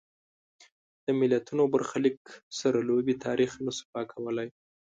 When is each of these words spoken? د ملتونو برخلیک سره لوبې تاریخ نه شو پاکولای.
د 1.05 1.07
ملتونو 1.19 1.63
برخلیک 1.73 2.19
سره 2.59 2.77
لوبې 2.89 3.13
تاریخ 3.25 3.51
نه 3.65 3.71
شو 3.77 3.85
پاکولای. 3.93 4.49